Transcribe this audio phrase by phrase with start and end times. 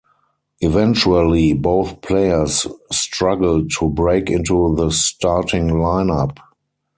[0.61, 6.39] Eventually, both players struggled to break into the starting lineup.